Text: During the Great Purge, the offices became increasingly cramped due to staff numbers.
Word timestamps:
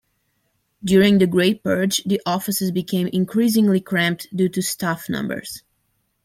During 0.83 1.19
the 1.19 1.27
Great 1.27 1.61
Purge, 1.63 2.01
the 2.05 2.19
offices 2.25 2.71
became 2.71 3.05
increasingly 3.05 3.79
cramped 3.79 4.35
due 4.35 4.49
to 4.49 4.59
staff 4.63 5.07
numbers. 5.09 5.61